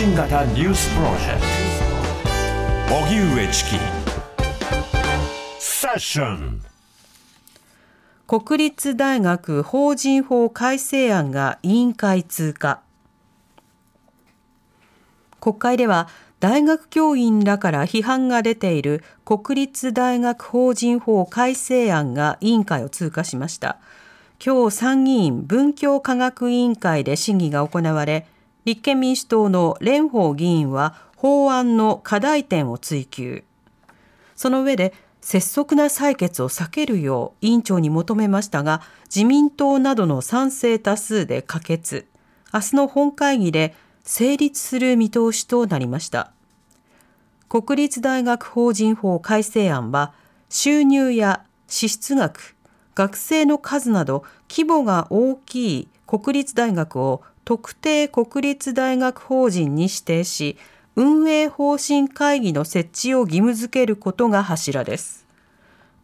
[0.00, 1.40] 信型ニュースプロジェク
[2.88, 2.94] ト。
[3.04, 3.70] 荻上チキ。
[5.58, 6.62] セッション。
[8.26, 12.80] 国立大学法人法改正案が委員会通過。
[15.38, 16.08] 国会では
[16.38, 23.76] 大学教員らから批判が出ている国立大学法人法改正案が委員会を通過しました。
[24.42, 28.26] 今日参議院文教科学委員会で審議が行われ
[28.64, 33.44] 立憲民主党の蓮舫議員は法案の課題点を追及。
[34.36, 38.80] その上で拙速な採決を避けるよう委員長に求めましたが
[39.14, 42.06] 自民党などの賛成多数で可決。
[42.52, 46.32] 明日の本会議で成立する見通しとなりました。
[47.48, 50.12] 国立大学法人法改正案は
[50.48, 52.56] 収入や支出額
[52.94, 60.56] 学生の数など規模が大きい国立大学を特定国立大学法人に指定し
[60.96, 65.20] 運営方針会議の設置を義務付けることが柱です。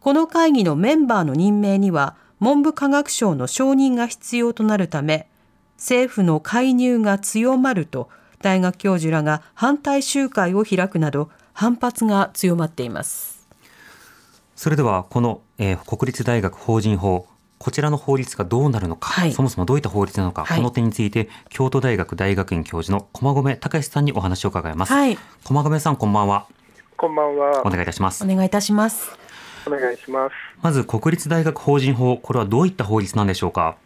[0.07, 5.27] この会議のメンバーの任命には文部科学省の承認が必要となるため
[5.75, 8.09] 政府の介入が強まると
[8.41, 13.47] 大学教授らが反対集会を開くなど反発が強まっています
[14.55, 17.27] それではこの、えー、国立大学法人法
[17.59, 26.47] こちらの法律がどうなるのか、はい、そもそもどういった法律なのか、はい、この点について京都大学大学院教授の駒込隆さんにお話を伺います、はい、駒込さんこんばんは。
[26.95, 27.61] こんばんは。
[27.65, 28.23] お願いいたします。
[28.23, 29.11] お願いいたします。
[29.67, 30.33] お願いします。
[30.61, 33.77] まず国立大学法人法これはどういった法律なんでしょうか？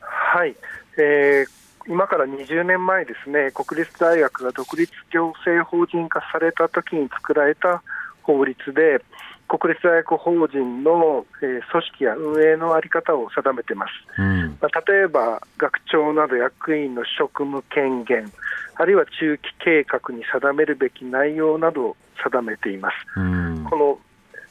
[0.00, 0.56] はい、
[0.98, 7.82] えー、今から20年前ですね国立大学が独立行政法人化された時に作られた
[8.22, 9.02] 法律で
[9.48, 18.30] 国立大学法人の、えー、組織や運営の在り方を定めています、うん、まあ、例えば学長など役員の職務権限
[18.76, 23.98] あるいは中期計画に定めるべき内容などを定めています、うん、この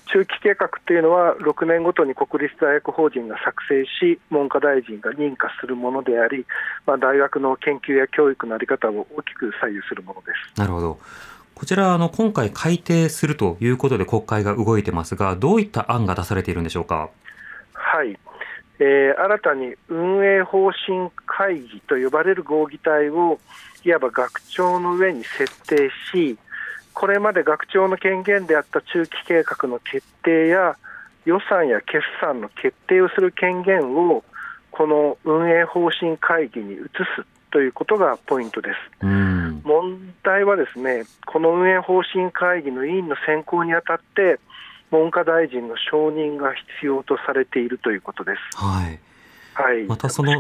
[0.07, 6.46] 中期計画というのは6年ごとに国立大学法人が作成し文科大臣が認可するものであり、
[6.86, 10.59] まあ、大学の研究や教育の在り方を大きく左右するものです。
[10.59, 11.00] なるほど
[11.57, 17.09] こちらあの今回改定するということで国会が動いてますがどういった案が出されているんでしょうか？
[17.73, 18.16] はい、
[18.78, 23.40] えー、新たに運営方針会議と呼ばれる合議体を
[23.84, 26.38] いわば学長の上に設定し
[26.94, 30.78] これまで学長の権限であった中期計画の決定や
[31.25, 34.24] 予算や決算の決定をする権限を
[34.69, 39.06] この運営方針会議に移すということがポイントです。
[39.06, 44.40] 問題はですね、この運営方針会議の委員の選考にあたって、
[44.91, 48.57] 文科大臣の承認が必要とされているということです。
[48.57, 49.00] はい。
[49.53, 49.84] はい。
[49.86, 50.31] またその、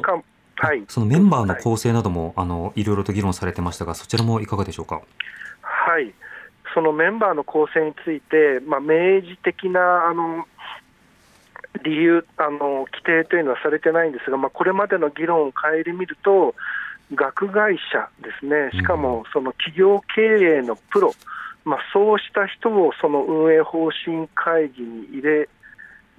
[0.55, 5.01] はい、そのメンバーの構成なども、はい、あのいろいろと議論されてましたが、そちらもいかがでしょうか？
[5.61, 6.13] はい。
[6.73, 10.45] そのメンバーの構成について、まあ、明示的なあの
[11.83, 16.55] 理由あの、規定というのはされてないんですが、まあ、これまでの議論を顧みると、
[17.13, 21.13] 学会社ですね、しかもその企業経営のプロ、
[21.63, 25.49] まあ、そうした人をその運営方針会議に入れ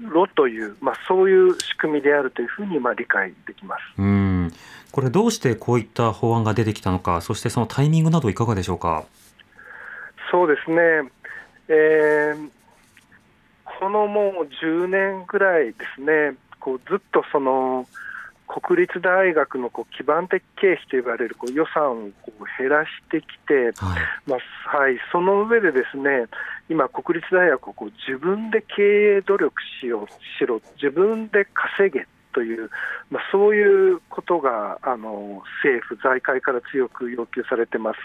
[0.00, 3.80] ろという、まあ、そういう仕組みであるというふうにまあ理解できます。
[3.98, 4.52] うん。
[4.92, 9.04] これ、どうしてこういった法案が出てきたのか、そしてそのタイミングなどいかがでしょうか？
[10.30, 10.76] そうですね、
[11.68, 12.50] えー、
[13.78, 17.86] このもう10年ぐらいですね、こうずっとその、
[18.48, 23.72] 国立大学のこう基盤的経費と呼ばれるこう予算をこう減らしてきて、はい
[24.26, 26.26] まあはい、その上でですね
[26.70, 30.06] 今、国立大学をこう自分で経営努力しよう
[30.38, 32.70] しろ、自分で稼げという、
[33.10, 37.98] まあ、そういうことがあの政府、財界から強く要求されてます。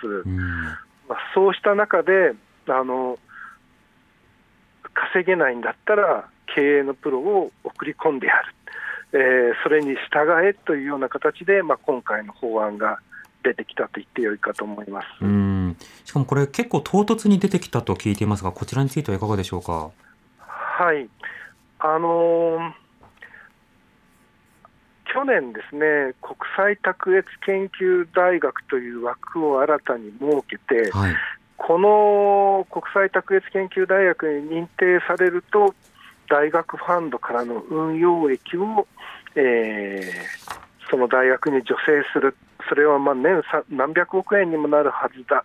[1.08, 2.34] まあ、そうした中で
[2.68, 3.20] あの
[4.94, 8.54] 稼げないんだったら経営のプロを送り込んでやる。
[9.13, 13.00] えー、それに従えというような形で、まあ、今回の法案が
[13.44, 15.07] 出てきたと言ってよいかと思います。
[15.21, 15.77] うん。
[16.04, 19.92] しかもこれ、結構唐突に出てきたと聞いていますが、こちらについてはいかがでしょうか？
[20.38, 21.07] はい。
[21.80, 22.71] あのー、
[25.13, 31.16] 去年ですね、国際卓越研究大学という枠を新たに設けて、はい、
[31.57, 35.75] この国際卓越研究大学に認定されると、
[36.33, 38.88] 大学ファンドからの運用益を
[39.35, 42.35] えー、その大学に助成する、
[42.69, 45.44] それはまあ年何百億円にもなるはずだ。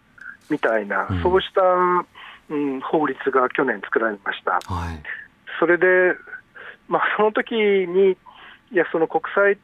[0.51, 4.53] みたいな、うん、そうした、うん、法律が去年作られました。
[4.53, 5.03] はい、
[5.61, 6.17] それで、
[6.89, 8.17] まあ、その時に
[8.73, 9.59] いやその国際、えー、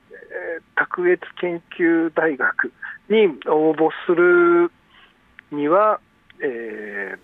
[0.76, 2.72] 卓越研究大学
[3.08, 4.70] に応募する
[5.50, 6.00] には、
[6.42, 7.18] えー、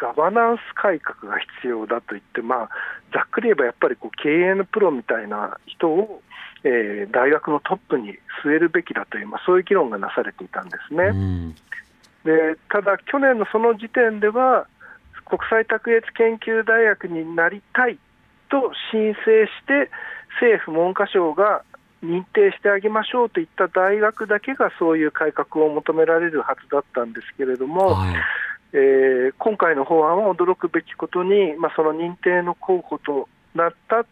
[0.00, 2.68] ガバナンス改革が必要だと言って、まあ、
[3.12, 6.22] ざっくり言えばやっぱりこう経営のプロみたいな人を、
[6.64, 11.54] えー、大学のトップに据えるべきだという、まあ、そういう議論がなされていたんですね。
[12.24, 14.66] でただ、去年のその時点では、
[15.26, 17.98] 国際卓越研究大学になりたい
[18.50, 19.90] と申請して、
[20.40, 21.62] 政府文科省が
[22.02, 28.14] 認定してあげましょうといった大学だけがそういう改革を求められるはずだったんですけれども、はい、
[28.72, 34.04] えー、今回の法案は驚くべきことに、まあ、その認定の候補となったあ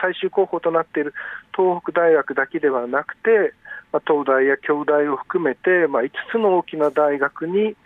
[0.00, 1.12] 最終候補となっている
[1.54, 3.52] 東北大学だけではなくて、
[3.92, 7.76] まあ、東大や京大を含めて、まあ、5つの大きな大学に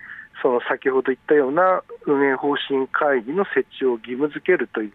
[0.42, 4.92] その先ほど言ったような運営方針会議の設置を義務付けるという、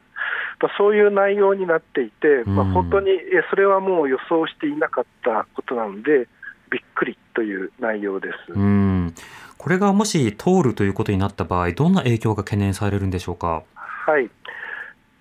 [0.62, 3.08] まあ、そういう内容になっていて、まあ、本当に
[3.50, 6.28] それはもう予想していなかったことなので、
[6.72, 8.54] びっくりという内容です。
[8.54, 9.14] うん
[9.58, 13.64] これがもし通るということになった場合、どんな影響が懸念されるんでしょうか？
[13.76, 14.30] はい、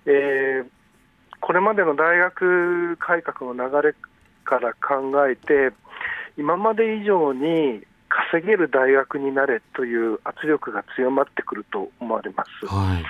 [0.05, 0.65] えー、
[1.41, 3.95] これまでの大学改革の流れ
[4.43, 5.73] から考えて、
[6.37, 12.67] 今まで以上に稼げる大学になれという圧力が強まってくると思われます。
[12.67, 13.03] はい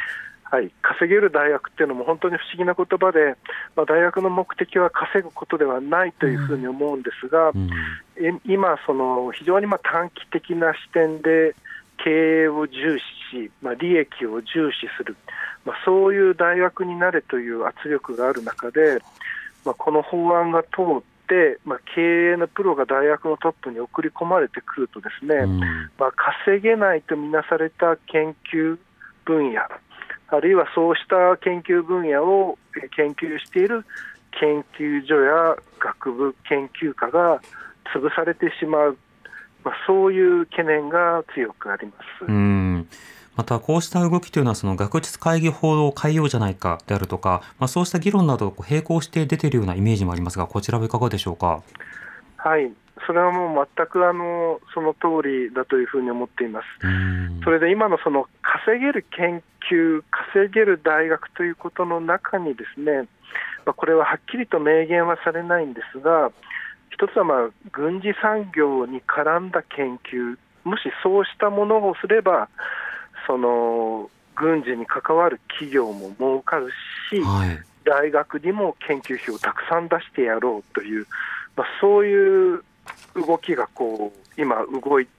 [0.50, 3.36] はい、稼げる大学っていうのも本当に不思議な言葉で、
[3.76, 7.70] まあ、大学の目的は稼ぐことではないというふうに思うんですが、うん。
[8.18, 11.54] うん、今、その非常にまあ短期的な視点で
[11.98, 13.04] 経営を重視
[13.48, 15.18] し、まあ、利益を重視する、
[15.66, 19.00] まあ、そういう大学になれという圧力がある中で、
[19.66, 20.68] まあ、この法案が通
[21.00, 26.12] って、まあ、経営のプロが大学のトップに送り込まれてくるとですね、うん、まあ、
[26.46, 28.78] 稼げないとみなされた研究
[29.26, 29.62] 分野、
[30.30, 32.58] あるいはそうした研究分野を
[32.96, 33.86] 研究している
[34.40, 37.42] 研究所や学部研究科が
[37.94, 38.98] 潰されてしまう、
[39.64, 42.26] まあ、そういう懸念が強くあります。
[43.36, 51.62] またこうした動きというのはその学術会議法を変えようじゃないかであるとか、まあ、そうした議論など並行して出ているようなイメージもありますがこちらはいかがでしょうか？
[52.48, 52.72] はい。
[53.06, 56.66] それはもう全くあのその通りだというふうに思っています。
[57.44, 63.08] それで今のその稼げる研究、稼げる大学ということの中にですね、
[63.66, 66.32] まあ、これははっきりと明言はされないんですが、
[66.90, 72.48] 一つはまあ軍事産業に絡んだ研究、もしそうしたものをすれば、
[73.28, 76.72] その軍事に関わる企業も儲かる
[77.12, 81.06] し、はい、大学にも研究費をたくさん出してやろうという、
[81.58, 82.64] まあ、そういう
[83.16, 85.12] 動きがこう今、動い起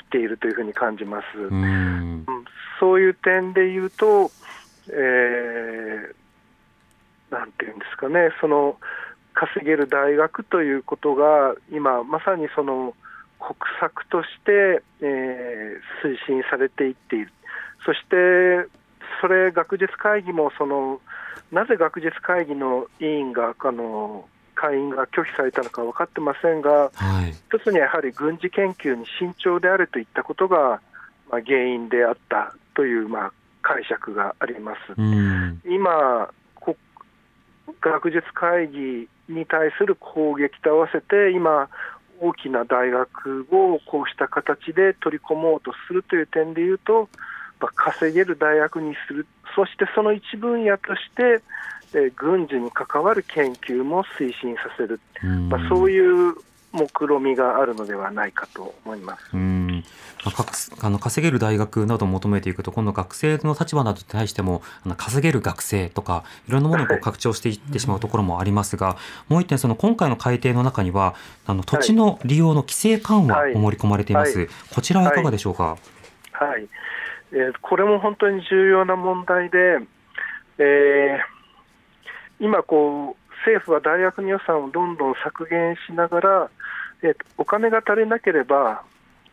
[0.00, 1.38] きているというふうに感じます。
[1.38, 2.24] うん。
[2.78, 4.30] そういう点で言うと、
[4.90, 8.76] えー、なんていうんですかね、その
[9.34, 12.94] 稼げる大学ということが、今、まさにその
[13.40, 17.32] 国策として、えー、推進されていっている、
[17.84, 18.68] そして
[19.20, 21.00] それ、学術会議もその、
[21.50, 30.80] なぜ学術会議の委員があの会員が拒否されたのか分かってませんが、はい、一つにはやはり軍事研究に慎重であるといったことが、
[31.30, 33.32] まあ、原因であったという、まあ、
[33.62, 34.78] 解釈があります。
[34.96, 36.28] うん、今
[37.80, 41.68] 学術会議に対する攻撃と合わせて今
[42.20, 47.08] 大きな大学をこうした形で取り込もうとするという点でいうと、
[47.60, 49.26] まあ、稼げる大学にする。
[49.54, 51.42] そしてその一分野として
[51.94, 55.00] え軍事に関わる研究も推進させる、
[55.48, 56.34] まあ、そういう
[56.70, 59.22] 目論みがあるのではないかと思います。
[59.32, 59.84] うん。
[60.24, 68.96] まあ、あの稼げる大学などを求めていくと今度学生の立場などに対してもあの稼げる学生とかいろんなものをこう拡張していってしまうところもありますが、は
[69.30, 71.14] い、もう一点その今回の改定の中には
[71.46, 74.46] あの土地の利用の規制緩和を盛り込まれています、はい。
[74.46, 75.78] はい、こちらはいかがでしょうか？
[76.32, 76.68] はい、
[77.32, 79.78] えー、これも本当に重要な問題で、
[80.58, 81.37] えー
[82.40, 86.50] 今こう、政府は大学の予算をどんどん削減しながら、
[87.02, 88.82] えお金が足りなければ、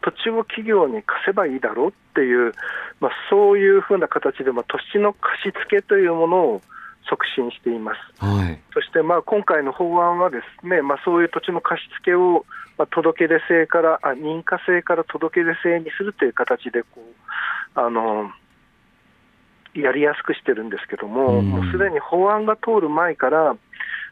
[0.01, 2.53] 土地を企業に貸せばいいだろうっていう、
[2.99, 6.61] まあ、そういうふうな形で、まあ、土地の貸し付けというものを
[7.09, 8.23] 促進しています。
[8.23, 12.45] はい、そしてまあ今回の法案はですね、まあ、そういう土地の貸し付けを
[12.77, 17.01] まあ届け出制からあ認可制から届け出制にするという形でこ
[17.75, 18.31] うあの
[19.81, 23.55] やりやすくしてるんですけども、もうすでに法案が通る前から、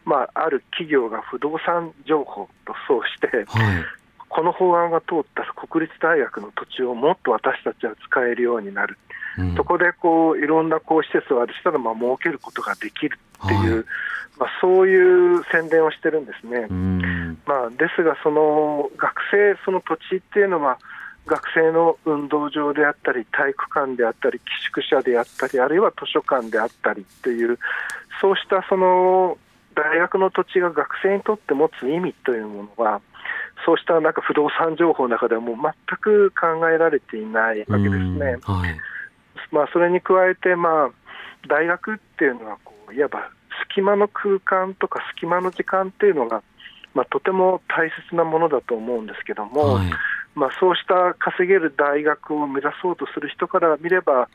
[0.06, 3.86] まあ、ある企業が不動産情報とそうして、はい、
[4.28, 8.98] この法案が通ったら国立大学の土地をもっと私たちは使えるようになる、
[9.38, 13.86] うん、そこでこういろんなこう施設をあるしたらまあ設けることができるっていう、はい、
[14.40, 16.68] まあ、そういう宣伝をしてるんですね。
[17.46, 20.80] まあ、ですが、その学生、その土地っていうのは、
[21.26, 27.58] 学生の運動場であったり体育館であったり寄宿舎であったりあるいは図書館であったりという
[28.22, 29.38] そうしたその
[29.76, 33.02] 大学の土地が学生にとって持つ意味というものは
[33.66, 38.38] そうしたなんか不動産情報の中ではもう全く考えられていないわけですね。
[38.42, 38.78] はい、
[39.52, 40.90] まあ、それに加えて、まあ、
[41.48, 43.30] 大学っていうのはこういわば
[43.70, 46.44] 隙間の空間とか隙間の時間っていうのが、
[46.94, 49.92] まあ、とても大切なものだと思うんですけども、はい、
[50.36, 54.30] まあ、そうした稼げる大学を目指そうとする人から見れば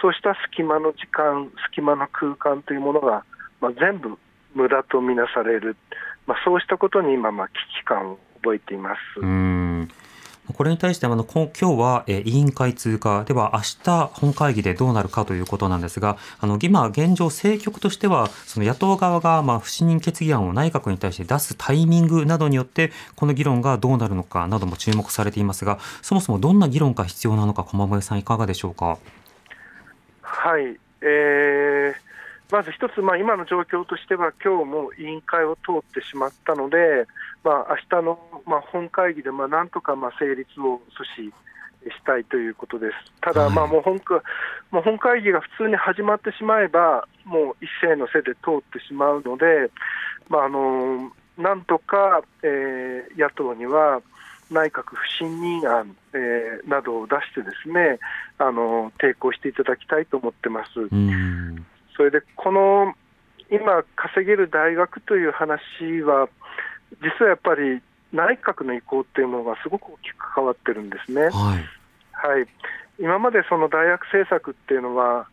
[0.00, 3.24] そうした隙間の時間隙間の空間というものが、
[3.60, 4.18] まあ、全部
[4.54, 5.76] 無駄とみなされる、
[6.26, 9.20] まあ、そうしたことに今、まあ、危機感を覚えています。
[10.54, 28.98] これに対してあの今日は、委員会通過では明日本会議でどうなるかということなんですがあの今現状政局としてはその野党側がまあ不信任決議案を内閣に対して出すタイミングなどによってこの議論がどうなるのかなども注目されていますがそもそもどんな議論が必要なのか駒込さんいかがでしょうか？
[30.22, 32.07] はい、えー
[32.50, 37.06] まず一つ、まあ、今の状況としては、今日も委員会を通ってしまったので、
[37.44, 41.32] まあ明日のまあ本会議でまあなんとかまあ成立を阻止し
[42.04, 42.92] たいということです。
[43.20, 44.20] ただ、まあもう本会
[44.70, 49.70] もう本会議が普通に始まってしまえば、もう一斉の背で通ってしまうので、
[50.28, 54.00] まあ、あのなんとか、えー、野党には、
[54.50, 57.98] 内閣不信任案、えー、などを出してですね
[58.38, 60.70] あの抵抗していただきたいと思ってます。
[61.98, 62.94] それでこの
[63.50, 65.60] 今、稼げる大学という話
[66.02, 66.28] は、
[67.02, 71.22] 実はやっぱり内閣の意向っていうものがすごく大きく関わってるんですね。
[71.22, 71.32] はい、
[72.12, 72.46] はい、
[72.98, 75.26] 今までその大学政策っていうのは、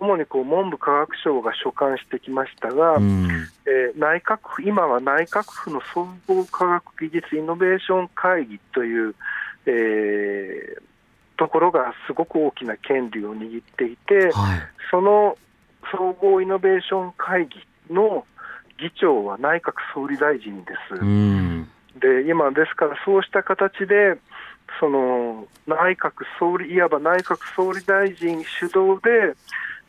[0.00, 3.28] 主にこう文部科学省が所管してきましたが、うん、
[3.66, 9.14] えー、内閣府今は内閣府の総合科学技術イノベーション会議という、
[9.66, 10.82] えー、
[11.38, 14.60] ところがすごく大きな権利を握っていて、はい、
[14.90, 15.38] その
[15.92, 18.24] 総合イノベーション会議の
[18.78, 21.00] 議長は内閣総理大臣です。
[22.00, 24.18] で今、ですからそうした形で、
[24.80, 29.36] その内閣総理、いわば内閣総理大臣主導で、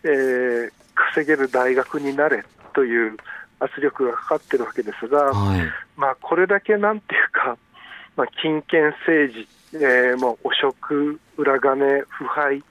[0.04, 2.44] えー、稼げる大学になれ
[2.74, 3.18] という
[3.60, 5.62] 圧力がかかってるわけですが、はい、
[5.96, 7.58] まあ、これだけなんていうか、
[8.16, 12.64] まあ、金権政治、えー、もう汚職、裏金、腐敗、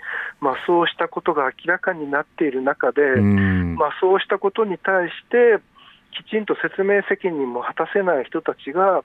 [0.42, 5.62] まあ、そうしたことが明らかになっている中で、まあ、そうしたことに対して、
[6.26, 9.04] きちんと説明責任も果たせない人たちが、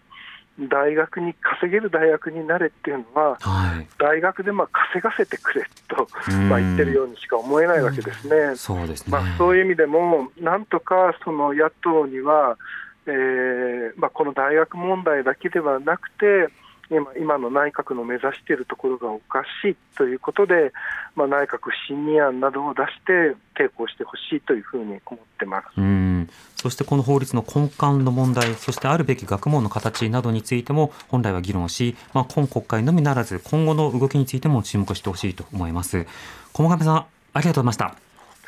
[0.60, 6.08] 大学に稼げる大学になれっていうのは、はい、大学でまあ稼がせてくれと、
[6.50, 8.56] まあ、言ってるようにしか思えないわけですね。
[8.56, 9.12] そうですね。
[9.12, 12.58] まあ、そういう意味でも、なんとかその野党には、
[13.06, 16.52] えーまあ、この大学問題だけではなくて、
[16.90, 20.72] 今今の内閣の目指しているところがおかしいということで、
[21.16, 36.08] まあ、内閣不信任案などを出して抵抗してほしいというふうに思ってますうんそしてこの法律の根幹の問題そしてあるべき学問の形などについても本来は議論し、まあ、今国会のみならず今後の動きについても注目してほしいと思います
[36.54, 37.96] 駒上さんありがとうございました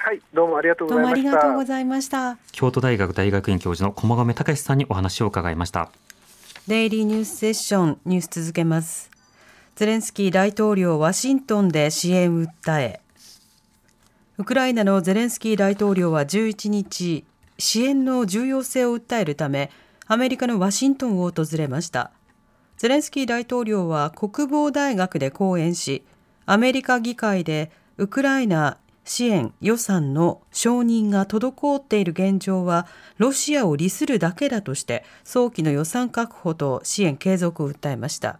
[0.01, 1.13] はい、どうもありがとうございました。
[1.13, 2.37] どうもありがとうございました。
[2.53, 5.91] 京都大学大学院教授の駒込隆さんにお話を伺いました。
[6.69, 9.09] デイリーニュースセッションニュース続けます。
[9.75, 13.01] ゼレンスキー大統領ワシントンで支援訴え。
[14.37, 17.25] ウクライナのゼレンスキー大統領は11日
[17.57, 19.71] 支援の重要性を訴えるため
[20.05, 22.11] アメリカのワシントンを訪れました。
[22.77, 26.03] ゼレンスキー大統領は国防大学で講演し
[26.45, 28.77] アメリカ議会でウクライナ
[29.09, 32.85] 支援予算の承認が滞っている現状は
[33.17, 38.39] ロシアを利するだけだとして早期の予算確保と支援継続を訴えました。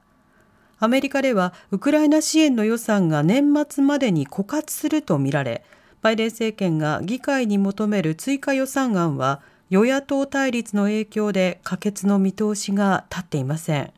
[0.77, 5.63] アメリカではウクライナ支援の予算が年末までに枯渇するとみられ
[6.03, 13.91] バイデン政権が議会に求める追加予算案は与野党対立の影響で可決の見通しが立っていません。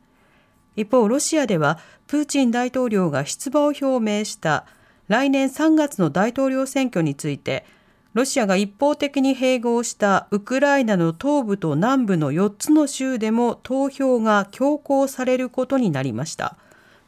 [0.74, 4.64] 一方ロシアではプーチン大統領が出馬を表明した
[5.12, 7.66] 来年3月の大統領選挙について
[8.14, 16.56] ロシアが一方的に併合したウクライナの東部と南部の4つの州でも投票が強行されることになりました。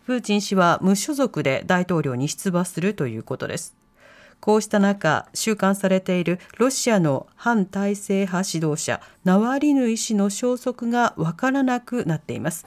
[0.04, 3.74] プーチン氏は無所属で大統領に出馬するということです。
[4.38, 12.66] こうした中、収監されているロシアの反体制派指導者ナワリヌイ氏の消息がわからなくなっています。